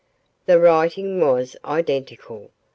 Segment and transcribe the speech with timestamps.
[0.47, 2.49] The writing was identical.